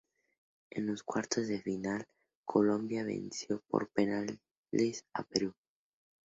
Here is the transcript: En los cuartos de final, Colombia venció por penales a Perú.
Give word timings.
En 0.71 0.87
los 0.87 1.03
cuartos 1.03 1.47
de 1.47 1.61
final, 1.61 2.07
Colombia 2.43 3.03
venció 3.03 3.61
por 3.69 3.87
penales 3.89 4.39
a 5.13 5.21
Perú. 5.21 5.53